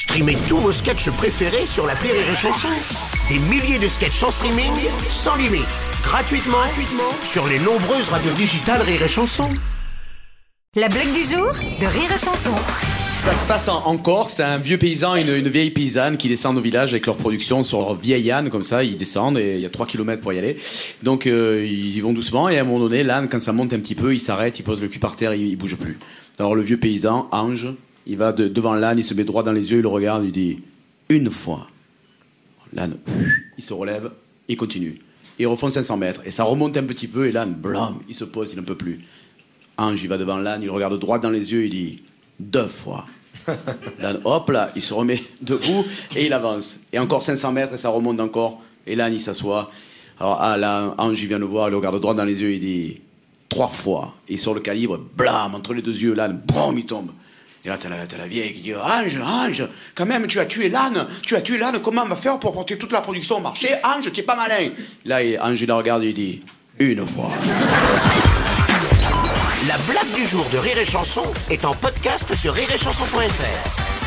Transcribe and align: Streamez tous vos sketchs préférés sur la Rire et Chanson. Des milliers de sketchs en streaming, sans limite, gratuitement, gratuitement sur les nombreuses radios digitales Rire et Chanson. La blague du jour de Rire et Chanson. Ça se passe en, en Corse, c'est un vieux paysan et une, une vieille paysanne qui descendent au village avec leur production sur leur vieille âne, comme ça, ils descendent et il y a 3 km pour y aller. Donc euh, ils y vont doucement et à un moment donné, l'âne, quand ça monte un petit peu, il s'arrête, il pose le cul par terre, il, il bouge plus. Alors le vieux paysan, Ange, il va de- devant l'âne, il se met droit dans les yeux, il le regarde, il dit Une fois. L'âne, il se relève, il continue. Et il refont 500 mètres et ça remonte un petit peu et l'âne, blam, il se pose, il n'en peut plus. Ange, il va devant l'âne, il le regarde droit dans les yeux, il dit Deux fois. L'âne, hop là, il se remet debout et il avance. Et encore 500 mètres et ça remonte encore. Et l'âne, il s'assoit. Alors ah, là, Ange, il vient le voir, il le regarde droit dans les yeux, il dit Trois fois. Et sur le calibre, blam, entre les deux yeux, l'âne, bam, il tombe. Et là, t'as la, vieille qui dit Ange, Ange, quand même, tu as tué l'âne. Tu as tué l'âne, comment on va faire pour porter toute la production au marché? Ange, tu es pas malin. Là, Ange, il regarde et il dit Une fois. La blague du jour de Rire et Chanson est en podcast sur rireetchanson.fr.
Streamez 0.00 0.38
tous 0.48 0.56
vos 0.56 0.72
sketchs 0.72 1.10
préférés 1.10 1.66
sur 1.66 1.86
la 1.86 1.92
Rire 1.92 2.14
et 2.14 2.34
Chanson. 2.34 2.68
Des 3.28 3.38
milliers 3.38 3.78
de 3.78 3.86
sketchs 3.86 4.22
en 4.22 4.30
streaming, 4.30 4.72
sans 5.10 5.36
limite, 5.36 5.60
gratuitement, 6.02 6.56
gratuitement 6.56 7.12
sur 7.22 7.46
les 7.46 7.58
nombreuses 7.58 8.08
radios 8.08 8.32
digitales 8.32 8.80
Rire 8.80 9.02
et 9.02 9.08
Chanson. 9.08 9.50
La 10.74 10.88
blague 10.88 11.12
du 11.12 11.22
jour 11.24 11.52
de 11.52 11.84
Rire 11.84 12.10
et 12.14 12.18
Chanson. 12.18 12.54
Ça 13.24 13.36
se 13.36 13.44
passe 13.44 13.68
en, 13.68 13.84
en 13.84 13.98
Corse, 13.98 14.36
c'est 14.36 14.42
un 14.42 14.56
vieux 14.56 14.78
paysan 14.78 15.16
et 15.16 15.20
une, 15.20 15.36
une 15.36 15.50
vieille 15.50 15.70
paysanne 15.70 16.16
qui 16.16 16.30
descendent 16.30 16.56
au 16.56 16.62
village 16.62 16.94
avec 16.94 17.04
leur 17.04 17.18
production 17.18 17.62
sur 17.62 17.80
leur 17.80 17.94
vieille 17.94 18.30
âne, 18.30 18.48
comme 18.48 18.62
ça, 18.62 18.82
ils 18.82 18.96
descendent 18.96 19.36
et 19.36 19.56
il 19.56 19.60
y 19.60 19.66
a 19.66 19.70
3 19.70 19.84
km 19.84 20.22
pour 20.22 20.32
y 20.32 20.38
aller. 20.38 20.56
Donc 21.02 21.26
euh, 21.26 21.62
ils 21.62 21.94
y 21.94 22.00
vont 22.00 22.14
doucement 22.14 22.48
et 22.48 22.56
à 22.56 22.62
un 22.62 22.64
moment 22.64 22.78
donné, 22.78 23.02
l'âne, 23.02 23.28
quand 23.28 23.38
ça 23.38 23.52
monte 23.52 23.74
un 23.74 23.78
petit 23.78 23.94
peu, 23.94 24.14
il 24.14 24.20
s'arrête, 24.20 24.58
il 24.58 24.62
pose 24.62 24.80
le 24.80 24.88
cul 24.88 24.98
par 24.98 25.16
terre, 25.16 25.34
il, 25.34 25.46
il 25.46 25.56
bouge 25.56 25.76
plus. 25.76 25.98
Alors 26.38 26.54
le 26.54 26.62
vieux 26.62 26.78
paysan, 26.78 27.28
Ange, 27.32 27.74
il 28.10 28.16
va 28.16 28.32
de- 28.32 28.48
devant 28.48 28.74
l'âne, 28.74 28.98
il 28.98 29.04
se 29.04 29.14
met 29.14 29.22
droit 29.22 29.44
dans 29.44 29.52
les 29.52 29.70
yeux, 29.70 29.78
il 29.78 29.82
le 29.82 29.88
regarde, 29.88 30.24
il 30.24 30.32
dit 30.32 30.58
Une 31.08 31.30
fois. 31.30 31.68
L'âne, 32.72 32.98
il 33.56 33.62
se 33.62 33.72
relève, 33.72 34.10
il 34.48 34.56
continue. 34.56 34.98
Et 35.38 35.44
il 35.44 35.46
refont 35.46 35.70
500 35.70 35.96
mètres 35.96 36.22
et 36.24 36.32
ça 36.32 36.42
remonte 36.42 36.76
un 36.76 36.82
petit 36.82 37.06
peu 37.06 37.26
et 37.26 37.32
l'âne, 37.32 37.52
blam, 37.52 38.00
il 38.08 38.16
se 38.16 38.24
pose, 38.24 38.52
il 38.52 38.58
n'en 38.58 38.64
peut 38.64 38.76
plus. 38.76 38.98
Ange, 39.78 40.02
il 40.02 40.08
va 40.08 40.18
devant 40.18 40.38
l'âne, 40.38 40.60
il 40.62 40.66
le 40.66 40.72
regarde 40.72 40.98
droit 40.98 41.20
dans 41.20 41.30
les 41.30 41.52
yeux, 41.52 41.64
il 41.64 41.70
dit 41.70 42.02
Deux 42.40 42.66
fois. 42.66 43.06
L'âne, 44.00 44.20
hop 44.24 44.50
là, 44.50 44.72
il 44.74 44.82
se 44.82 44.92
remet 44.92 45.22
debout 45.40 45.84
et 46.16 46.26
il 46.26 46.32
avance. 46.32 46.80
Et 46.92 46.98
encore 46.98 47.22
500 47.22 47.52
mètres 47.52 47.74
et 47.74 47.78
ça 47.78 47.90
remonte 47.90 48.18
encore. 48.20 48.60
Et 48.88 48.96
l'âne, 48.96 49.14
il 49.14 49.20
s'assoit. 49.20 49.70
Alors 50.18 50.38
ah, 50.40 50.56
là, 50.56 50.96
Ange, 50.98 51.22
il 51.22 51.28
vient 51.28 51.38
le 51.38 51.46
voir, 51.46 51.68
il 51.68 51.70
le 51.70 51.76
regarde 51.76 52.00
droit 52.00 52.14
dans 52.14 52.24
les 52.24 52.42
yeux, 52.42 52.54
il 52.54 52.60
dit 52.60 53.00
Trois 53.48 53.68
fois. 53.68 54.14
Et 54.28 54.36
sur 54.36 54.52
le 54.52 54.60
calibre, 54.60 54.98
blam, 55.16 55.54
entre 55.54 55.74
les 55.74 55.82
deux 55.82 55.96
yeux, 55.96 56.14
l'âne, 56.14 56.42
bam, 56.44 56.76
il 56.76 56.86
tombe. 56.86 57.10
Et 57.64 57.68
là, 57.68 57.76
t'as 57.78 57.88
la, 57.90 58.26
vieille 58.26 58.52
qui 58.54 58.60
dit 58.60 58.74
Ange, 58.74 59.18
Ange, 59.22 59.68
quand 59.94 60.06
même, 60.06 60.26
tu 60.26 60.40
as 60.40 60.46
tué 60.46 60.68
l'âne. 60.68 61.06
Tu 61.22 61.36
as 61.36 61.42
tué 61.42 61.58
l'âne, 61.58 61.78
comment 61.82 62.02
on 62.04 62.08
va 62.08 62.16
faire 62.16 62.38
pour 62.38 62.52
porter 62.52 62.78
toute 62.78 62.92
la 62.92 63.02
production 63.02 63.36
au 63.36 63.40
marché? 63.40 63.68
Ange, 63.84 64.10
tu 64.12 64.20
es 64.20 64.22
pas 64.22 64.36
malin. 64.36 64.70
Là, 65.04 65.20
Ange, 65.42 65.60
il 65.60 65.70
regarde 65.70 66.02
et 66.04 66.08
il 66.08 66.14
dit 66.14 66.42
Une 66.78 67.04
fois. 67.04 67.30
La 69.68 69.76
blague 69.92 70.14
du 70.14 70.24
jour 70.24 70.46
de 70.50 70.58
Rire 70.58 70.78
et 70.78 70.86
Chanson 70.86 71.24
est 71.50 71.66
en 71.66 71.74
podcast 71.74 72.34
sur 72.34 72.54
rireetchanson.fr. 72.54 73.99